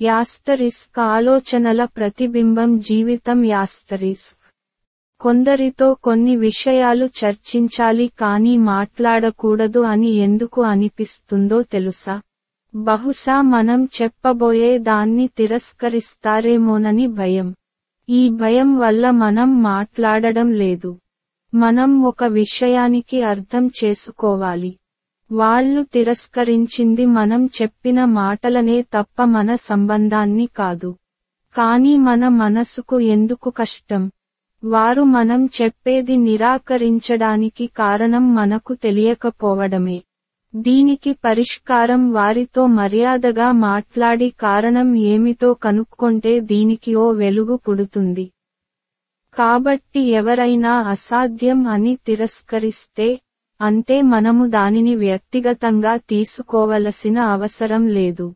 [0.00, 4.38] Asterisk ఆలోచనల ప్రతిబింబం జీవితం యాస్టరిస్క్
[5.20, 12.20] కొందరితో కొన్ని విషయాలు చర్చించాలి కానీ మాట్లాడకూడదు అని ఎందుకు అనిపిస్తుందో తెలుసా?
[12.74, 17.54] బహుశా మనం చెప్పబోయే దాన్ని తిరస్కరిస్తారేమోనని భయం.
[18.08, 20.98] ఈ భయం వల్ల మనం మాట్లాడడం లేదు.
[21.54, 24.78] మనం ఒక విషయానికి అర్థం చేసుకోవాలి.
[25.32, 30.96] వాళ్ళు తిరస్కరించింది మనం చెప్పిన మాటలనే తప్ప మన సంబంధాన్ని కాదు.
[31.54, 34.10] కానీ మన మనసుకు ఎందుకు కష్టం?
[34.64, 40.02] వారు మనం చెప్పేది నిరాకరించడానికి కారణం మనకు తెలియకపోవడమే.
[40.56, 48.30] దీనికి పరిష్కారం వారితో మర్యాదగా మాట్లాడి కారణం ఏమిటో కనుక్కుంటే దీనికి ఓ వెలుగు పుడుతుంది.
[49.34, 53.20] కాబట్టి ఎవరైనా అసాధ్యం అని తిరస్కరిస్తే
[53.60, 58.26] అంతే మనము దానిని వ్యక్తిగతంగా తీసుకోవలసిన అవసరం లేదు.